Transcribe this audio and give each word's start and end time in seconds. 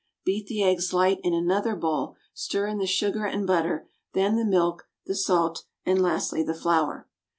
Beat 0.25 0.47
the 0.47 0.63
eggs 0.63 0.93
light 0.93 1.19
in 1.23 1.35
another 1.35 1.75
bowl, 1.75 2.15
stir 2.33 2.65
in 2.65 2.79
the 2.79 2.87
sugar 2.87 3.23
and 3.27 3.45
butter, 3.45 3.87
then 4.13 4.35
the 4.35 4.43
milk, 4.45 4.87
the 5.05 5.13
salt, 5.13 5.65
and 5.85 6.01
lastly 6.01 6.41
the 6.41 6.55
flour. 6.55 7.07